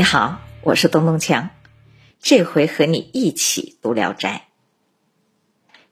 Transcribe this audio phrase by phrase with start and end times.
[0.00, 1.50] 你好，我是东东强，
[2.22, 4.48] 这回和你一起读《聊斋》。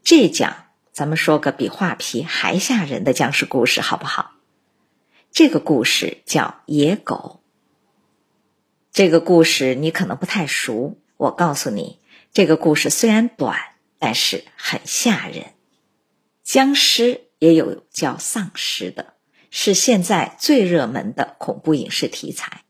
[0.03, 4.33] 这讲咱们说个比画皮还吓人的僵尸故事，好不好？
[5.31, 7.43] 这个故事叫《野狗》。
[8.93, 11.99] 这个故事你可能不太熟，我告诉你，
[12.33, 13.59] 这个故事虽然短，
[13.99, 15.53] 但是很吓人。
[16.43, 19.17] 僵尸也有叫丧尸的，
[19.51, 22.63] 是现在最热门的恐怖影视题材。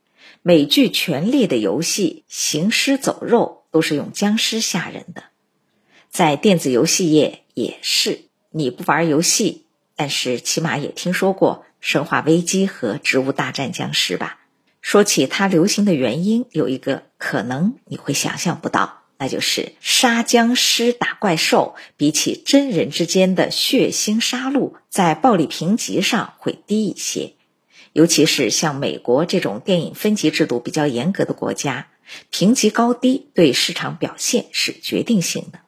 [0.49, 5.25] 美剧《权力的游戏》行尸走肉都是用僵尸吓人的，
[6.09, 8.21] 在电子游戏业也是。
[8.51, 14.39] 你不玩游戏，但是起码也听说过《生化危机》和《植物大战僵尸》吧？
[14.81, 27.35] 说起它流行的原因，有一个可能你会想象不到，那就是杀僵尸打怪兽，比起真人之间的血腥杀戮，在暴力评级上会低一些。
[27.99, 31.89] 尤其是像美国这种电影分级制度比较严格的国家，
[32.31, 35.59] 评级高低对市场表现是决定性的。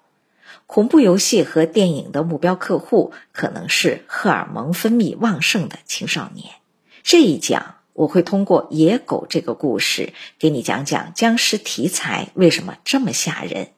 [0.69, 6.55] 恐怖游戏和电影的目标客户可能是荷尔蒙分泌旺盛的青少年。
[7.03, 13.73] 这一讲我会通过野狗这个故事，给你讲讲僵尸题材为什么这么吓人，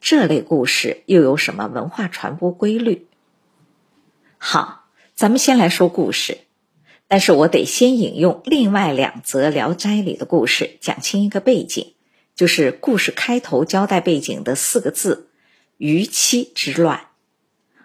[0.00, 3.08] 这类故事又有什么文化传播规律。
[4.38, 6.38] 好，咱们先来说故事。
[7.12, 11.94] 但是我得先引用另外两则《聊斋》里的故事，讲清一个背景，
[12.36, 15.28] 就是故事开头交代背景的四个字：
[15.76, 17.08] 虞妻之乱。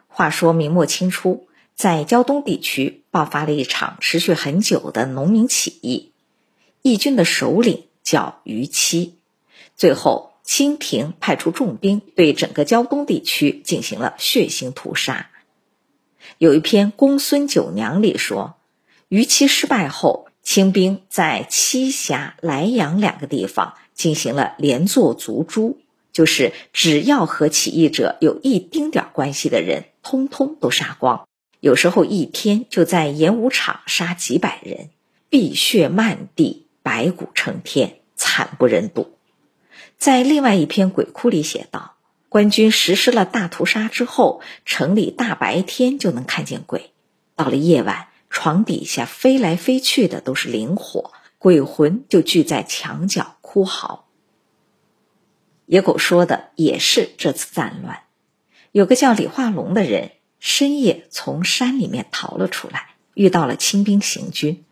[0.05, 6.11] 话说明末清初，在胶东地区爆发了一场持续很久的农民起义，
[6.83, 9.15] 义军的首领叫虞妻。
[9.75, 15.31] 最后，清廷派出重兵对整个胶东地区进行了血腥屠杀。
[16.37, 18.54] 有一篇《公孙九娘》里说。
[19.15, 25.77] 虞妻失败后，清兵在栖霞、莱阳两个地方进行了连坐族诛，
[26.11, 31.29] 就是只要和起义者有一丁点关系的人，通通都杀光。
[31.61, 34.89] 有时候一天就在演武场杀几百人，
[35.29, 39.15] 碧血漫地，白骨成天，惨不忍睹。
[39.97, 41.93] 在另外一篇鬼哭里写道：
[42.27, 46.91] 官军实施了大屠杀之后，城里大白天就能看见鬼，
[47.37, 48.07] 到了夜晚。
[48.35, 54.09] 床底下飞来飞去的都是灵火，鬼魂就聚在墙角哭嚎。
[55.65, 58.01] 野狗说的也是这次战乱，
[58.73, 64.65] 有个叫李化龙的人深夜从山里面逃了出来，遇到了清兵行军。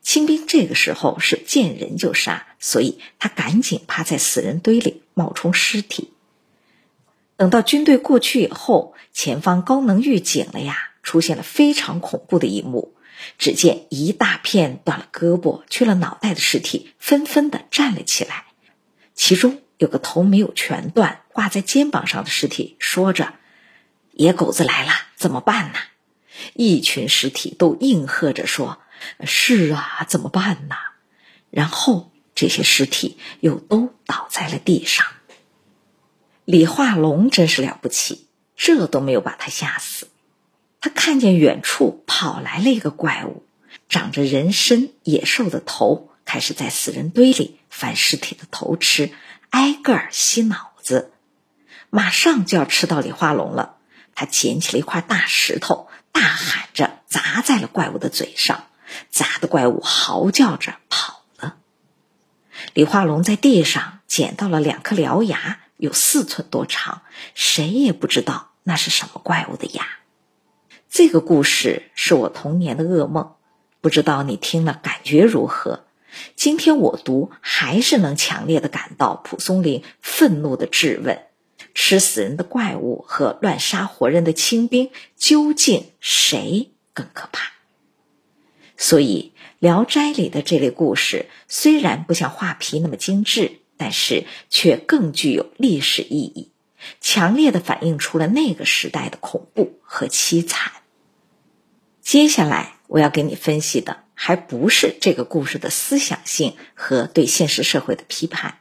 [0.00, 6.10] 清兵这个时候是见人就杀，所以他赶紧趴在死人堆里冒充尸体。
[7.36, 12.94] 等到军队过去以后，前方高能预警了呀，出现了非常恐怖的一幕。
[13.38, 18.46] 只见一大片断了胳膊、缺了脑袋的尸体纷纷的站了起来，
[19.14, 23.34] 其中有个头没有全断、挂在肩膀上的尸体，说着
[24.12, 25.78] ：“野狗子来了，怎么办呢？”
[26.54, 28.80] 一群尸体都应和着说
[29.24, 30.76] ：“是啊，怎么办呢？”
[31.50, 35.04] 然后这些尸体又都倒在了地上。
[36.44, 38.26] 李化龙真是了不起，
[38.56, 40.08] 这都没有把他吓死。
[40.80, 43.44] 他看见远处跑来了一个怪物，
[43.88, 49.12] 长着人身野兽的头，开始在死人堆里翻尸体的头吃，
[49.50, 51.12] 挨个儿吸脑子，
[51.90, 53.76] 马上就要吃到李化龙了。
[54.14, 58.66] 他捡起了一块大石头，大喊着砸在了怪物的嘴上，
[59.10, 61.56] 砸的怪物嚎叫着跑了。
[62.74, 67.02] 李化龙在地上捡到了两颗獠牙，有四寸多长，
[67.34, 69.86] 谁也不知道那是什么怪物的牙。
[70.92, 73.34] 这个故事是我童年的噩梦，
[73.80, 75.84] 不知道你听了感觉如何？
[76.34, 81.26] 今天我读还是能强烈的感到蒲松龄愤怒的质问：
[81.74, 87.52] 吃死人的怪物和乱杀活人的清兵，究竟谁更可怕？
[88.76, 96.50] 所以，《聊斋》里的这类故事虽然不像画皮那么精致，但是却更具有历史意义，
[97.00, 100.72] 强烈的反映出了那个时代的恐怖和凄惨。
[102.10, 108.58] 接下来我要给你分析的，还不是这个故事的思想性和对现实社会的批判，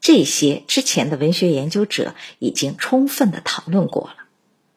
[0.00, 4.14] 这些之前的文学研究者已经充分的讨论过了。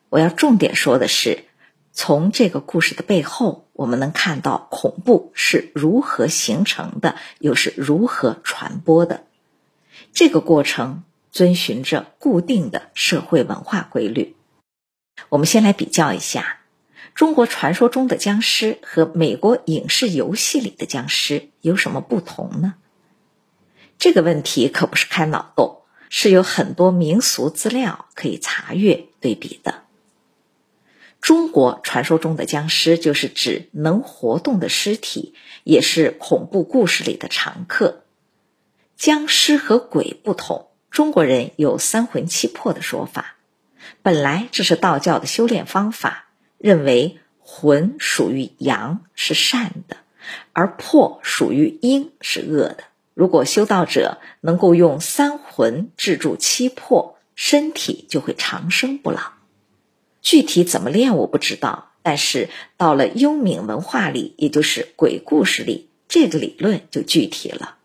[0.09, 1.43] 我要重点说的是，
[1.91, 9.25] 从这个故事的背后，我们能看到恐怖是如何形成的，又是如何传播的。
[10.11, 14.35] 这个过程遵循着固定的社会文化规律。
[15.29, 16.56] 我们先来比较一下。
[17.17, 22.75] 中国传说中的僵尸和美国影视游戏里的僵尸有什么不同呢？
[23.97, 29.85] 这个问题可不是开脑洞，是有很多民俗资料可以查阅对比的。
[31.19, 35.33] 中国传说中的僵尸，就是指能活动的尸体，
[35.63, 38.03] 也是恐怖故事里的常客。
[38.95, 43.37] 僵尸和鬼不同，中国人有三魂七魄的说法。
[44.03, 46.26] 本来这是道教的修炼方法，
[46.57, 49.97] 认为魂属于阳，是善的，
[50.53, 52.83] 而魄属于阴，是恶的。
[53.13, 59.21] 如果修道者能够用三魂制住七魄，身体就会长生不老。
[60.21, 67.75] 具体怎么练我不知道，但是到了幽冥文化里，也就是鬼故事里，这个理论就具体了。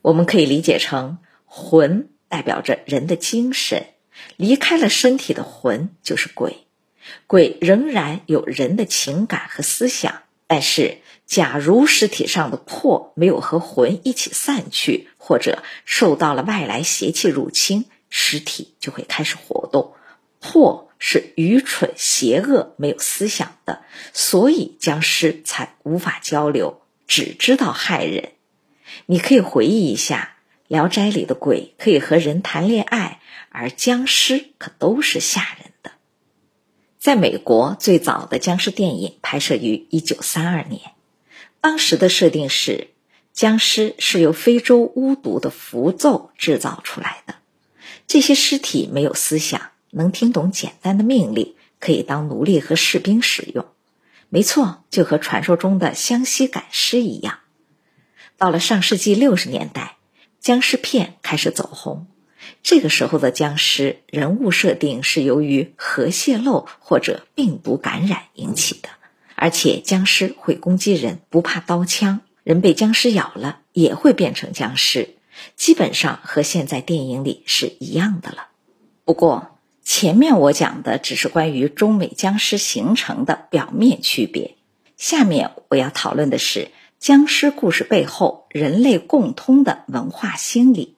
[0.00, 3.86] 我们可以理解成，魂代表着人的精神，
[4.36, 6.66] 离开了身体的魂就是鬼。
[7.26, 10.98] 鬼仍然有人的情感和思想，但是。
[11.24, 19.94] 假如尸体上的魄没有和魂一起散去，或者受到了外来邪气入侵，尸体就会开始活动。
[20.40, 23.82] 魄是愚蠢、邪恶、没有思想的，
[24.12, 28.32] 所以僵尸才无法交流，只知道害人。
[29.06, 30.36] 你可以回忆一下，
[30.68, 35.71] 《聊斋》里的鬼可以和人谈恋爱，而僵尸可都是吓人。
[37.02, 40.92] 在美国，最早的僵尸电影拍摄于一九三二年。
[41.60, 42.90] 当时的设定是，
[43.32, 47.34] 僵尸是由非洲巫毒的符咒制造出来的。
[48.06, 53.66] 这些尸体没有思想，能听懂简单的命令，可以当奴隶和士兵使用。
[54.28, 57.40] 没错，就和传说中的湘西赶尸一样。
[58.38, 59.96] 到了上世纪六十年代，
[60.38, 62.06] 僵尸片开始走红。
[62.62, 68.88] 这个时候的僵尸人物设定是由于核泄漏或者病毒感染引起的。
[69.34, 72.20] 而且僵尸会攻击人，不怕刀枪。
[72.44, 75.14] 人被僵尸咬了也会变成僵尸，
[75.54, 78.48] 基本上和现在电影里是一样的了。
[79.04, 84.56] 不过前面我讲的只是关于中美僵尸形成的表面区别，
[84.96, 90.96] 下面我要讨论的是僵尸故事背后人类共通的文化心理。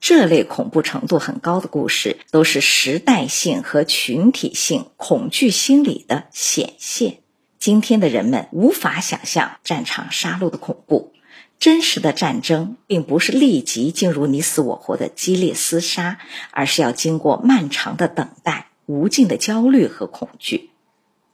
[0.00, 7.18] 这类恐怖程度很高的故事，都是时代性和群体性恐惧心理的显现。
[7.58, 11.12] 今天的人们无法想象战场杀戮的恐怖。
[11.58, 16.18] 真实的战争并不是立即进入你死我活的激烈厮杀，
[16.50, 20.70] 而是要经过漫长的等待、无尽的焦虑和恐惧。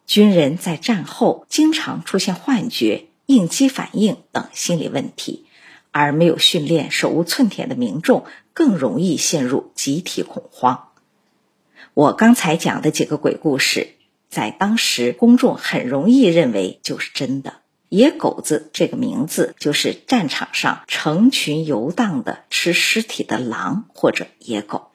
[0.04, 5.46] 军人在战后经常出现幻觉、应激反应等心理问题，
[5.92, 8.24] 而没有训练、手无寸铁的民众
[8.56, 10.88] 更容易陷入集体恐慌。
[11.92, 13.90] 我刚才讲的几个鬼故事。
[14.30, 17.60] 在当时，公众很容易认为就是真的。
[17.90, 24.88] 野狗子这个名字，就是战场上成群游荡的吃尸体的狼或者野狗。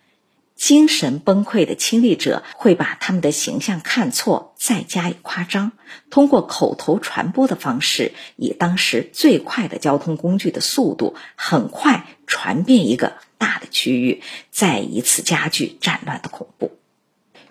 [0.56, 5.72] 精神崩溃的亲历者会把他们的形象看错，再加以夸张，
[6.10, 14.22] 通过口头传播的方式，以当时最快的交通工具的速度，很快传遍一个大的区域，
[14.52, 16.78] 再一次加剧战乱的恐怖。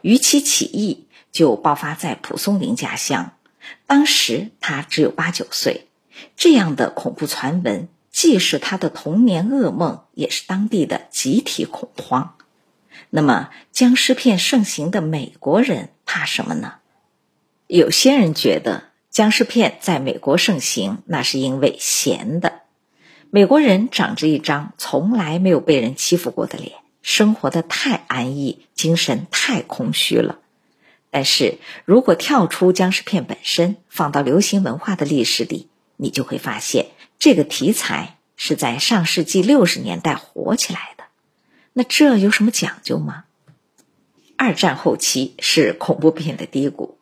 [0.00, 1.06] 于其起义。
[1.32, 3.34] 就爆发在蒲松龄家乡，
[3.86, 5.86] 当时他只有八九岁。
[6.36, 12.34] 这样的恐怖传闻，既是他的童年噩梦，也是当地的集体恐慌。
[13.10, 16.78] 那么，僵尸片盛行的美国人怕什么呢？
[17.68, 22.62] 有些人觉得僵尸片在美国盛行，那是因为闲的。
[23.32, 30.40] 美国人长着一张从来没有被人欺负过的脸，生活的太安逸，精神太空虚了。
[31.10, 36.88] 但是如果跳出僵尸片本身，放到流行文化的历史里，你就会发现
[37.20, 41.04] 这个题材是在上世纪六十年代火起来的。
[41.74, 43.26] 那这有什么讲究吗？
[44.36, 46.98] 二战后期是恐怖片的低谷，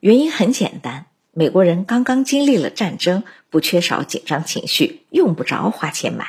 [0.00, 6.26] 原因很简单：美国人刚刚经历了战争，不缺少紧张情绪，用不着花钱买。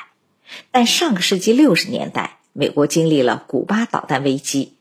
[0.69, 4.75] 但上个世纪六十年代，美国经历了古巴导弹危机。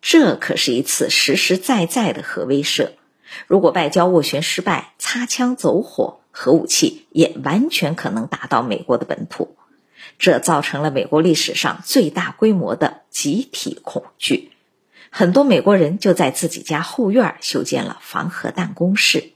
[0.00, 2.90] 这可是一次实实在在的核威慑。
[3.48, 9.56] 如果外交斡旋失败，擦枪走火，核武器也完全可能打到美国的本土。
[10.20, 14.52] 这造成了美国历史上最大规模的集体恐惧。
[15.10, 19.32] 很多美国人就在自己家后院修建了防核弹工事。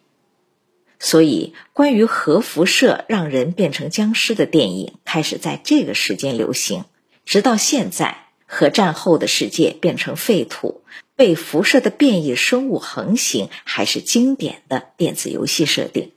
[0.98, 6.84] 所以，关于核辐射让人变成僵尸的电影开始在这个时间流行，
[7.24, 8.24] 直到现在。
[8.50, 10.80] 核战后的世界变成废土，
[11.16, 16.12] 被辐射的变异生物横行，还是经典的电子游戏设定。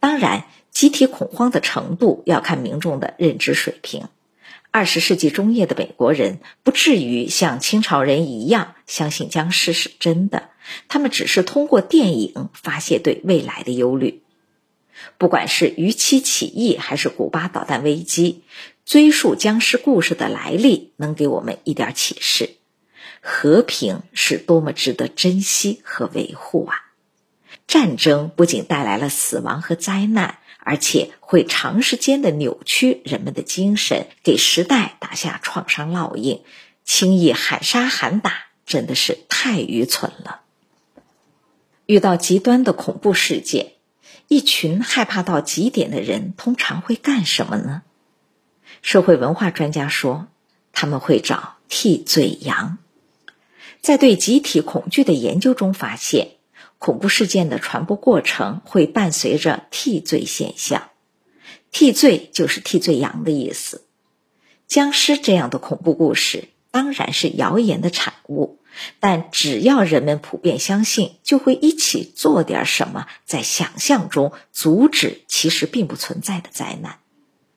[0.00, 4.08] 当然，集体恐慌的程度要看民众的认知水平。
[4.72, 10.50] 二十世纪中叶的美国人不至于像清朝人一样相信僵尸是真的，
[10.88, 14.22] 他们只是通过电影发泄对未来的忧虑。
[15.18, 18.44] 不管是逾期起义还是古巴导弹危机，
[18.84, 22.56] 追溯僵尸故事的来历，能给我们一点启示：
[23.20, 26.76] 和平是多么值得珍惜和维护啊！
[27.66, 36.42] 战争不仅带来了死亡和灾难，而且会长时间的扭曲人们的精神，给时代打下创伤烙印。
[36.84, 38.34] 轻易喊杀喊打，
[38.66, 40.41] 真的是太愚蠢了。
[41.92, 43.72] 遇到极端的恐怖事件。
[44.28, 47.82] 一群害怕到极点的人通常会干什么呢？
[48.80, 50.28] 社会文化专家说，
[50.72, 52.78] 他们会找替罪羊。
[53.82, 56.28] 在对集体恐惧的研究中发现，
[56.78, 60.88] 恐怖事件的传播过程会伴随着替罪现象。
[61.70, 63.84] 替罪就是替罪羊的意思。
[64.66, 68.60] 僵尸这样的恐怖故事当然是谣言的产物。
[69.00, 76.98] 但只要人们普遍相信，就会一起做点什么，在想象中阻止其实并不存在的灾难。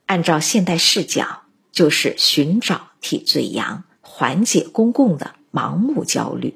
[0.06, 6.56] 按照现代视角，就是寻找替罪羊，缓解公共的盲目焦虑。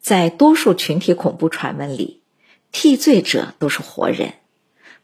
[0.00, 2.20] 在多数群体恐怖传闻里，
[2.70, 4.34] 替罪者都是活人。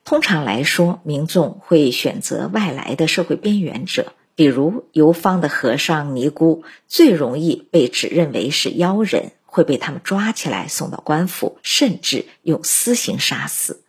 [0.04, 4.12] 通常来说，民众会选择外来的社会边缘者。
[4.38, 13.82] 比如游方的和尚、尼姑最容易被指认为是妖人，会被他们抓起来送到官府，甚至用私刑杀死。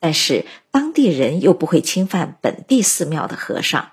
[0.00, 3.90] 但是当地人又不会侵犯本地寺庙的和尚，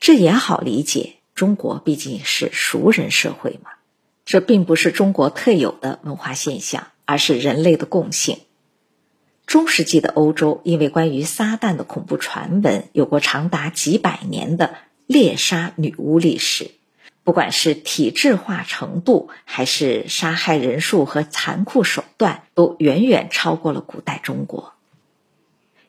[0.00, 1.12] 这也好理解。
[1.36, 3.70] 中国毕竟是熟人社会嘛，
[4.24, 8.38] 这并不是中国特有的文化现象，而是人类的共性。
[9.46, 14.74] 中世纪的欧洲因为关于撒旦的恐怖传闻，有过长达几百年的。
[15.06, 16.70] 猎杀女巫历史，
[17.24, 24.72] 不管是体制化程度，还是杀害人数和残酷手段，都远远超过了古代中国。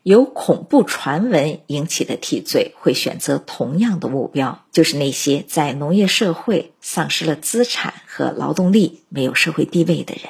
[0.04, 10.26] 由恐怖传闻引起的替罪，会选择同样的目标，就是那些在农业社会丧失了资产和劳动力、没有社会地位的人。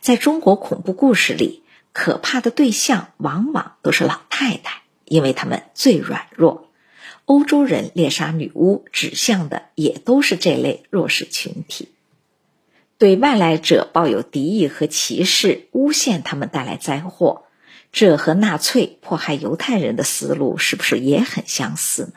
[0.00, 1.62] 在中国恐怖故事里，
[1.92, 6.67] 可怕的对象往往都是老太太，因为他们最软弱。
[7.28, 11.90] 欧洲人猎杀女巫，指向的也都是这类弱势群体。
[12.96, 17.42] 对外来者抱有敌意和歧视，诬陷他们带来灾祸，
[17.92, 22.14] 这和纳粹迫害犹太人的思路是不是也很相似呢？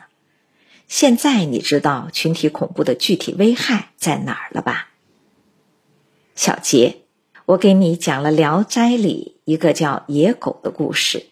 [0.88, 4.88] 现在你知道群体恐怖的具体危害在哪儿了吧？
[6.34, 7.02] 小杰，
[7.44, 11.26] 我给你讲了《聊斋》里一个叫野狗的故事，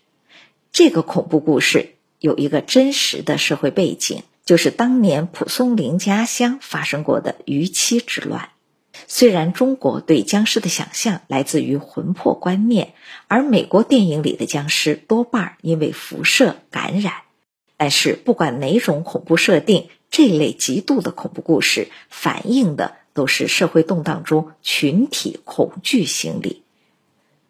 [0.70, 1.94] 这个恐怖故事。
[2.20, 8.50] 有一个真实的社会背景，就是当年蒲松龄家乡发生过的鱼妻之乱。
[9.06, 12.92] 虽然中国对僵尸的想象来自于魂魄观念，
[13.26, 17.14] 而美国电影里的僵尸多半因为辐射感染，
[17.78, 26.62] 但是不管哪种恐怖设定，这类极度的恐怖故事反映的都是社会动荡中群体恐惧心理。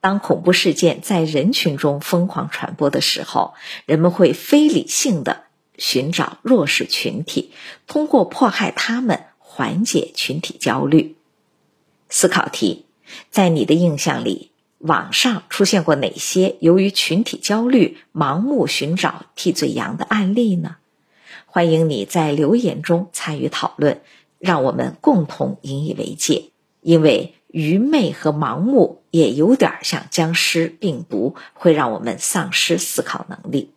[0.02, 3.52] 当恐怖事件在人群中疯狂传播的时候，
[3.84, 5.44] 人们会非理性的
[5.76, 7.52] 寻找弱势群体，
[7.86, 11.16] 通过迫害他们缓解群体焦虑。
[12.08, 12.86] 思考题：
[13.30, 20.76] 在你的印象里，网上出现过哪些由于群体焦虑盲目寻找替罪羊的案例呢？
[21.44, 24.00] 欢迎你在留言中参与讨论，
[24.38, 26.52] 让我们共同引以为戒。
[26.80, 27.34] 因为。
[27.52, 33.72] 愚昧和盲目也有点像僵尸病毒，会让我们丧失思考能力。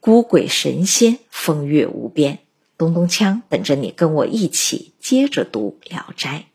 [0.00, 2.38] 孤鬼神仙，风月无边，
[2.78, 6.46] 咚咚锵，等着你跟我一起接着读《聊斋》。